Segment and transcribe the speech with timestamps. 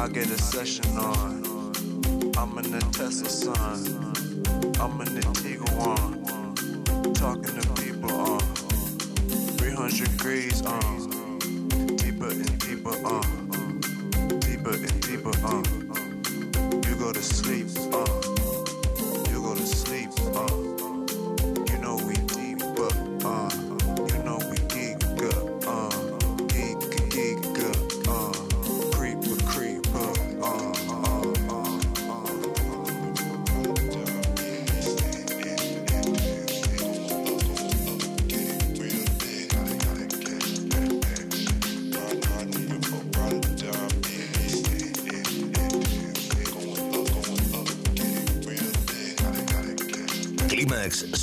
[0.00, 1.44] I get a session on.
[2.38, 3.84] I'm in the Tesla sun.
[4.80, 6.24] I'm in the Tiguan.
[7.14, 8.40] Talking to people uh, on
[9.58, 11.38] 300 degrees on.
[11.96, 13.19] Deeper and deeper on.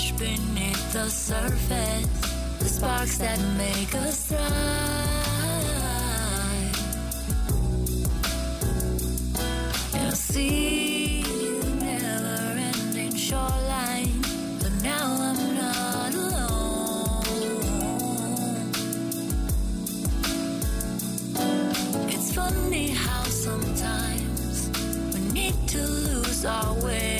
[0.00, 2.06] crash beneath the surface.
[2.58, 4.46] The sparks that make us thrive.
[9.94, 11.22] And I see
[11.60, 14.22] the never ending shoreline.
[14.60, 17.24] But now I'm not alone.
[22.08, 24.70] It's funny how sometimes
[25.14, 27.19] we need to lose our way.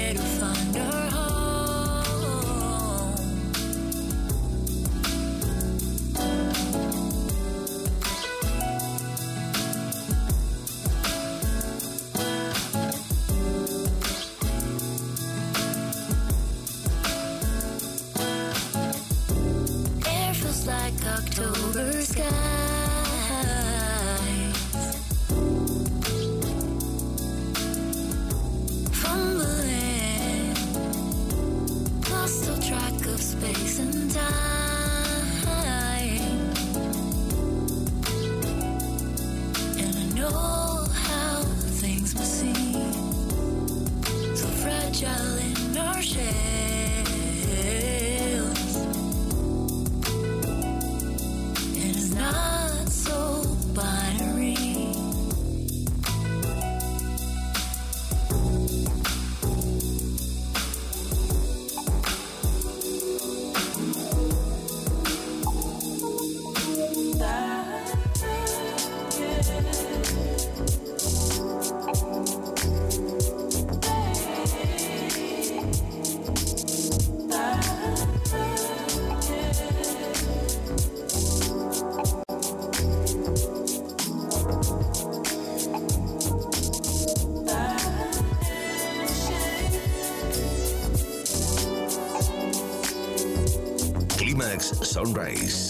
[95.01, 95.70] Sunrise.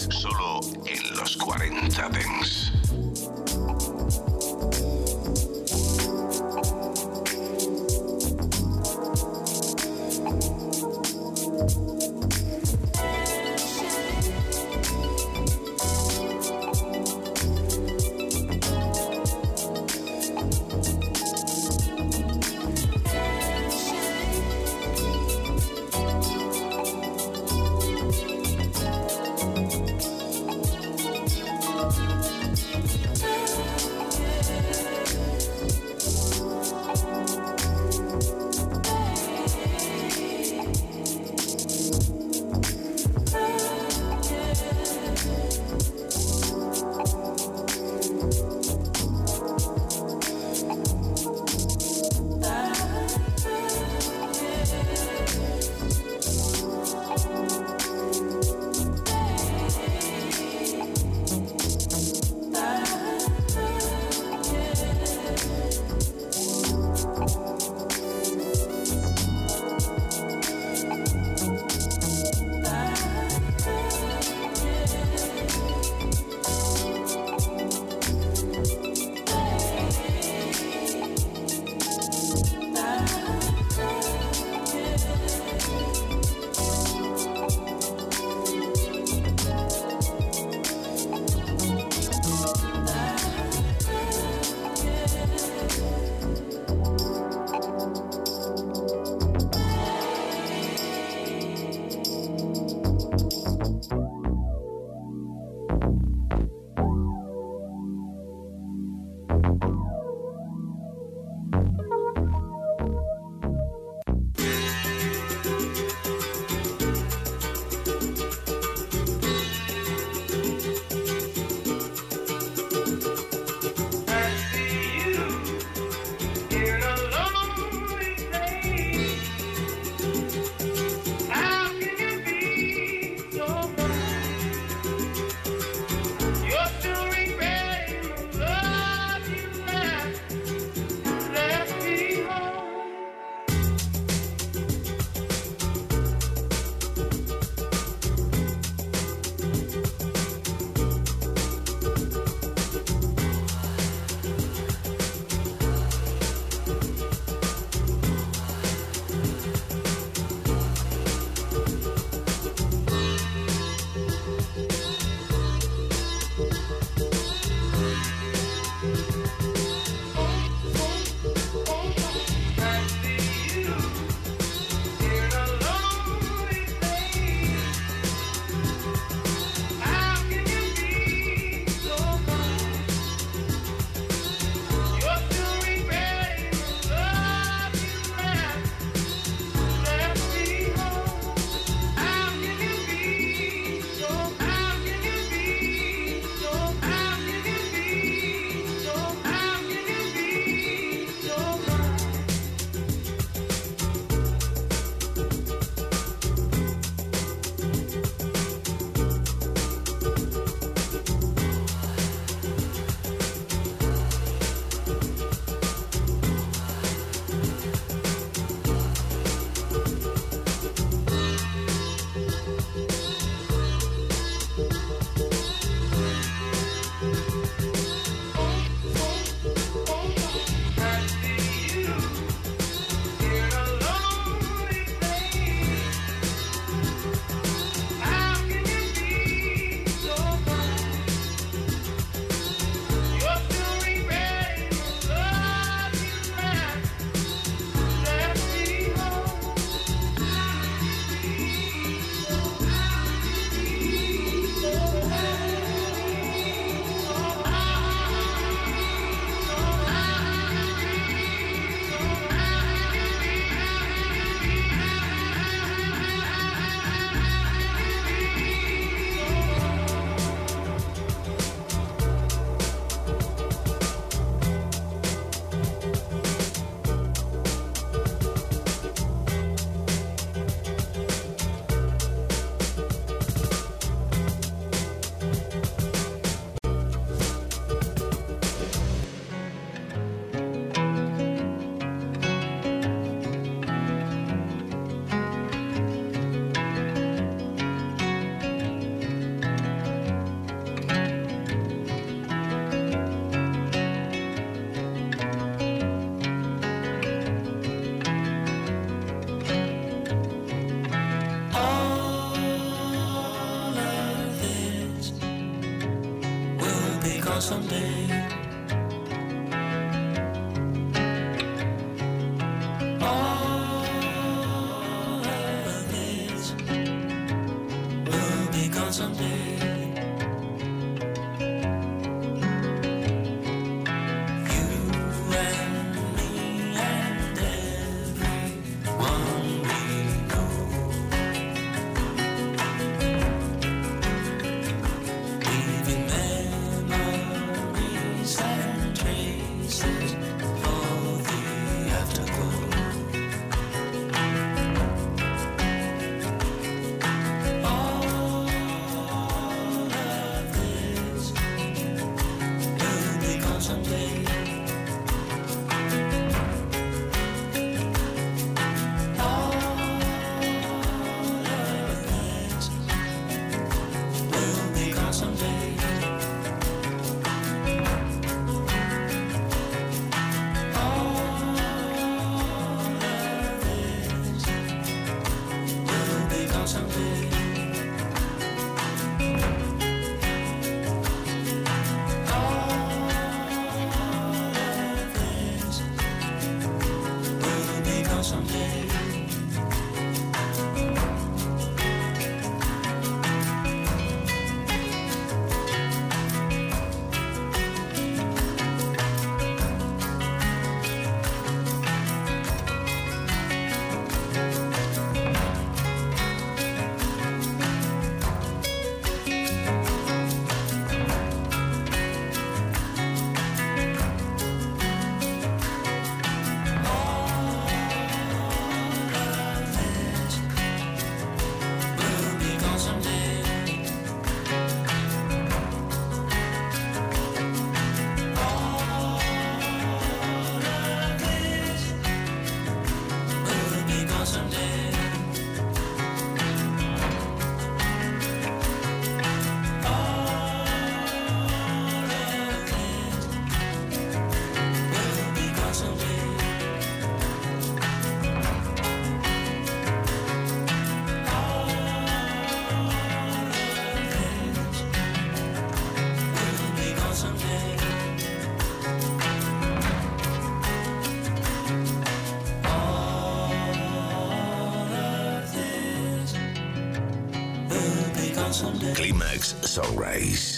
[478.93, 480.50] Clímax Sunrise.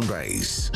[0.00, 0.67] Max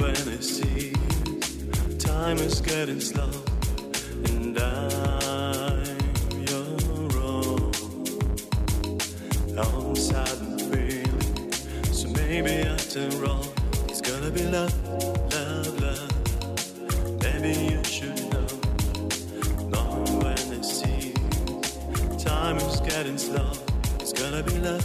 [0.00, 0.92] when I see
[1.98, 3.30] time is getting slow
[4.24, 5.84] and I'm
[6.48, 7.72] your own.
[9.58, 11.52] I'm sad and feeling,
[11.92, 13.44] so maybe after all,
[13.88, 14.74] it's gonna be love,
[15.34, 17.22] love, love.
[17.22, 18.48] Maybe you should know.
[19.68, 23.52] Not when I see you, time is getting slow.
[24.00, 24.84] It's gonna be love,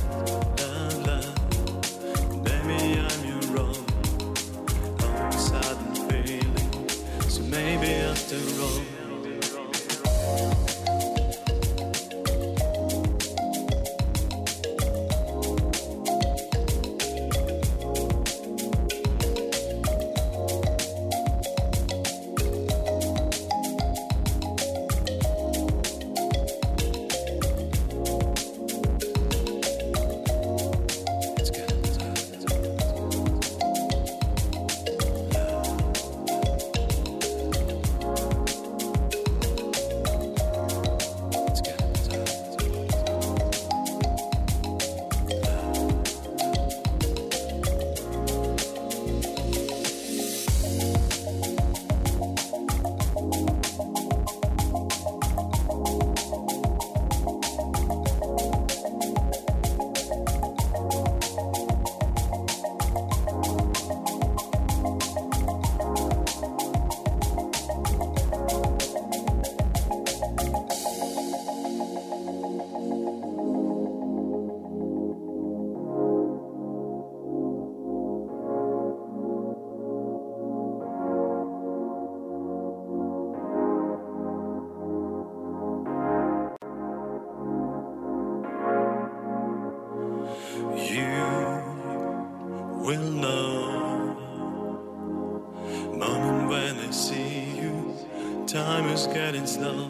[99.26, 99.90] getting slow,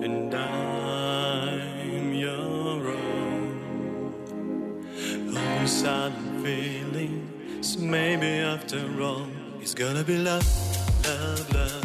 [0.00, 4.14] and I'm your own.
[5.36, 7.28] I'm sad feeling,
[7.60, 9.26] so maybe after all,
[9.60, 10.48] it's gonna be love,
[11.04, 11.84] love, love.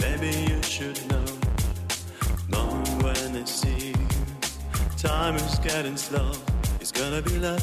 [0.00, 1.24] Maybe you should know.
[2.48, 4.08] Moment when I see you,
[4.96, 6.32] time is getting slow.
[6.80, 7.62] It's gonna be love,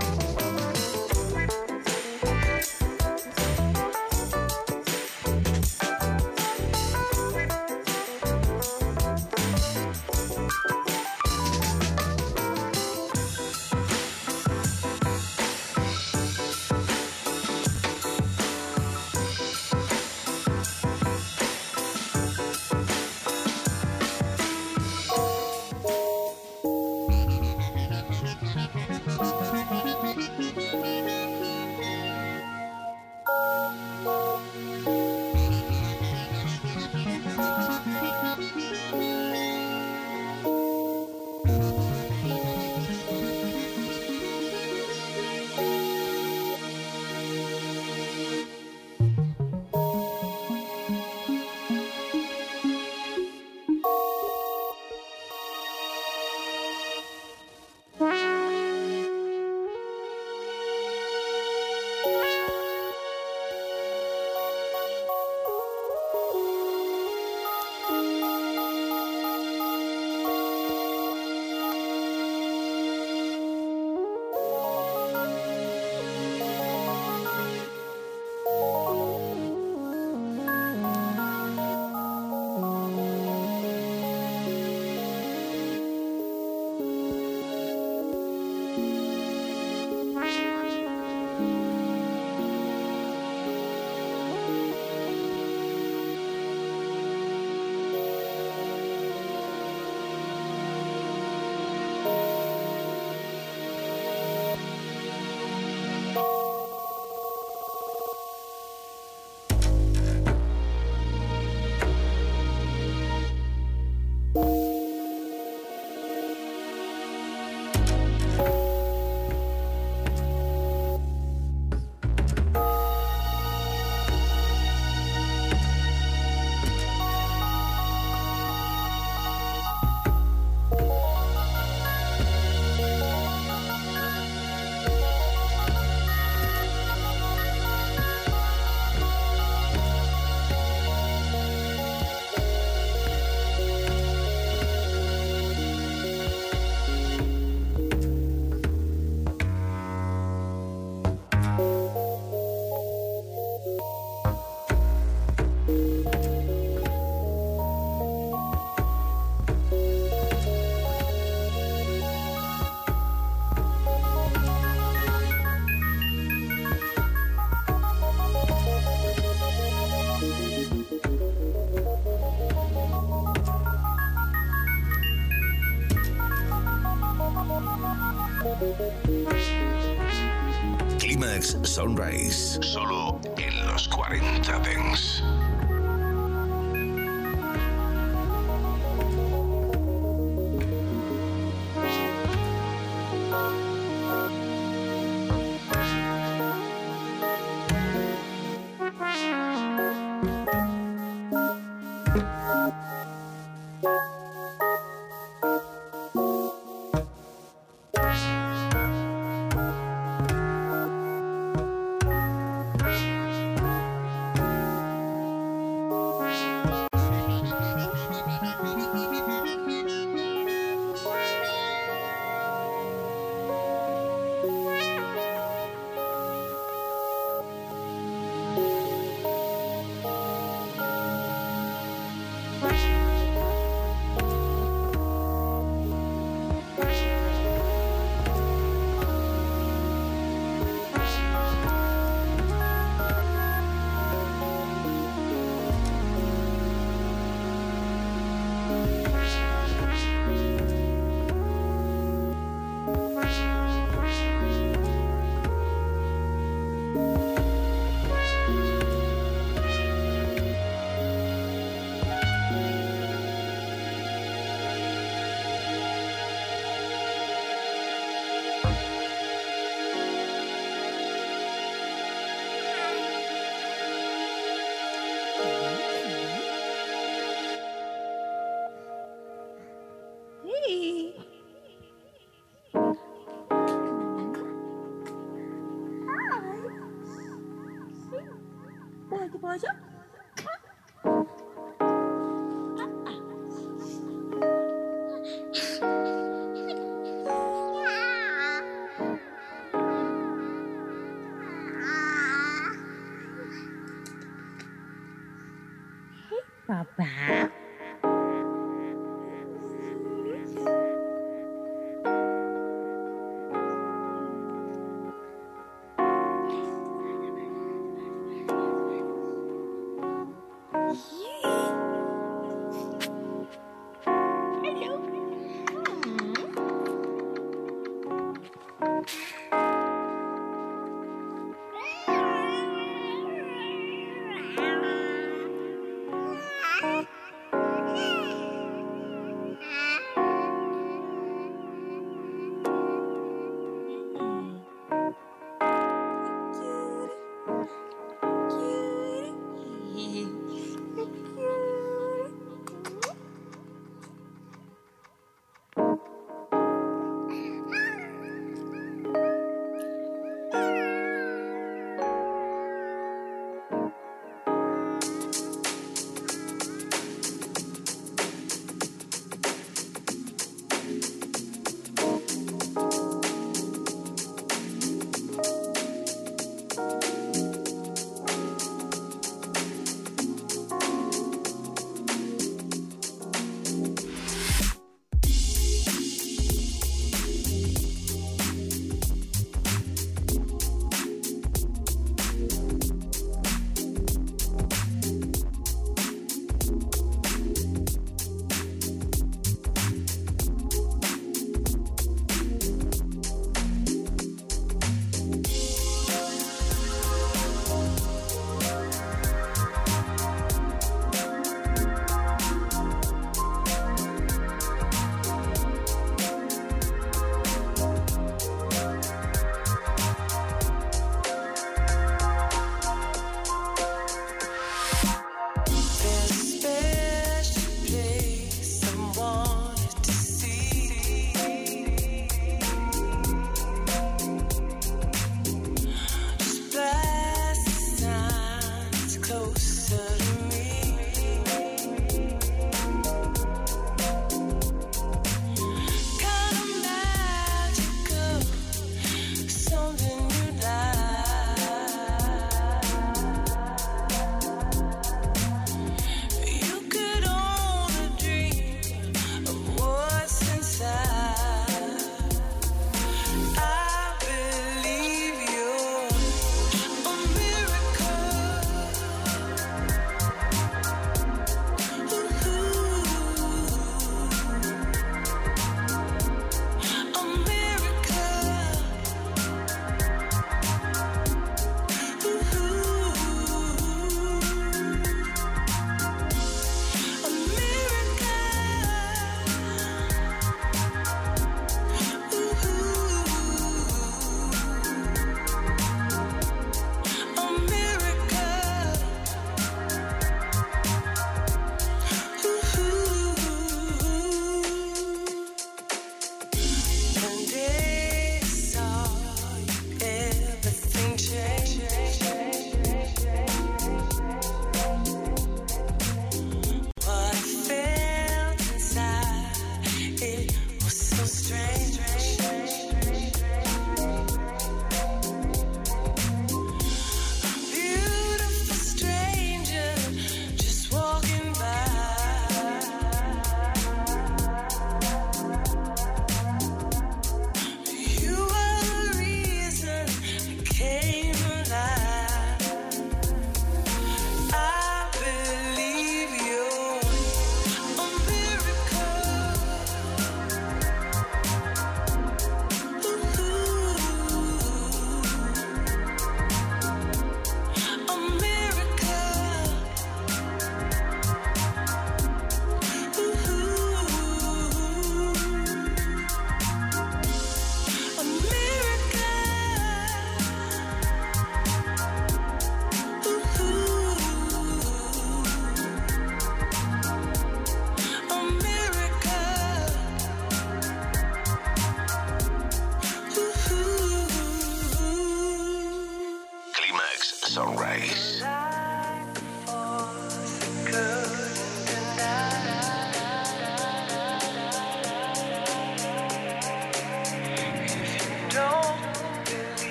[306.71, 307.50] 爸爸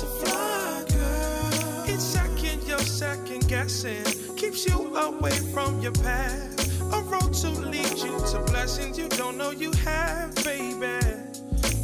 [0.00, 6.80] Dear butterfly, girl, it's second you're second guessing, keeps you away from your path.
[6.92, 11.04] A road to lead you to blessings you don't know you have, baby.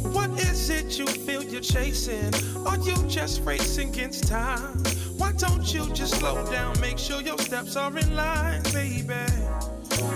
[0.01, 2.33] What is it you feel you're chasing?
[2.65, 4.83] Are you just racing against time?
[5.17, 9.31] Why don't you just slow down, make sure your steps are in line, baby?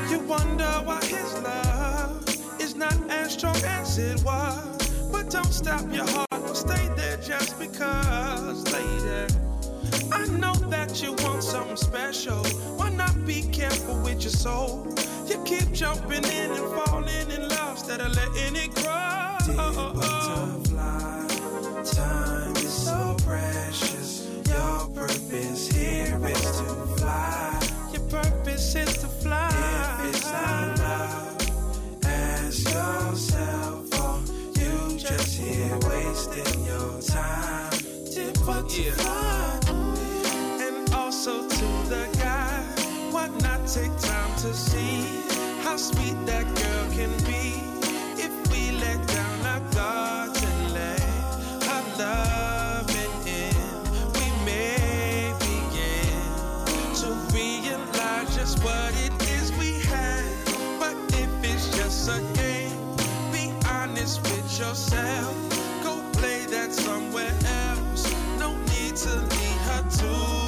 [0.10, 2.28] You wonder why his love
[2.60, 4.78] is not as strong as it was.
[5.12, 9.34] But don't stop your heart, don't stay there just because, lady.
[10.12, 12.44] I know that you want something special.
[12.78, 14.94] Why not be careful with your soul?
[15.28, 19.94] You keep jumping in and falling in love instead of letting it grow.
[19.96, 21.28] butterfly,
[21.86, 24.28] time is so precious.
[24.50, 25.51] Your purpose
[38.82, 38.96] Dear.
[40.66, 42.64] And also to the guy,
[43.12, 45.06] why not take time to see
[45.62, 47.62] how sweet that girl can be?
[48.18, 51.02] If we let down our guards and let
[51.70, 53.56] our loving in,
[54.18, 56.26] we may begin
[57.02, 60.26] to realize just what it is we had.
[60.80, 62.96] But if it's just a game,
[63.32, 65.36] be honest with yourself.
[65.84, 67.41] Go play that somewhere.
[69.04, 70.41] No need to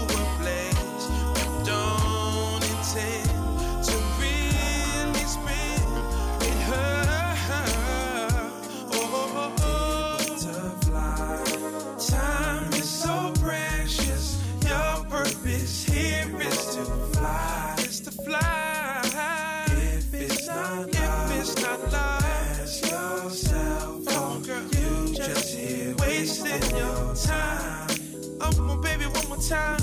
[29.50, 29.83] time.